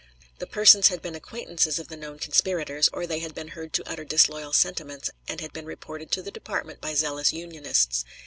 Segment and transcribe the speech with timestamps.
[0.39, 3.87] The persons had been acquaintances of the known conspirators, or they had been heard to
[3.87, 8.03] utter disloyal sentiments and had been reported to the department by zealous Unionists.